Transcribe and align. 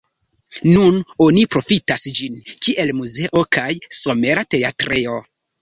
Nun 0.67 0.95
oni 1.25 1.43
profitas 1.57 2.07
ĝin, 2.21 2.39
kiel 2.63 2.95
muzeo 3.03 3.47
kaj 3.59 3.69
somera 4.01 4.49
teatrejo. 4.57 5.25